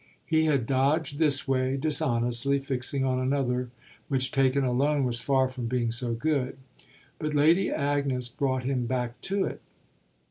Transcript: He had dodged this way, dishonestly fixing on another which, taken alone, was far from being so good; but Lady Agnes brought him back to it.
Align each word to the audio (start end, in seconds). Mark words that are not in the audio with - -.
He 0.25 0.45
had 0.45 0.65
dodged 0.65 1.19
this 1.19 1.47
way, 1.47 1.77
dishonestly 1.77 2.57
fixing 2.57 3.05
on 3.05 3.19
another 3.19 3.69
which, 4.07 4.31
taken 4.31 4.63
alone, 4.63 5.03
was 5.03 5.21
far 5.21 5.47
from 5.47 5.67
being 5.67 5.91
so 5.91 6.13
good; 6.15 6.57
but 7.19 7.35
Lady 7.35 7.69
Agnes 7.69 8.27
brought 8.27 8.63
him 8.63 8.87
back 8.87 9.21
to 9.21 9.45
it. 9.45 9.61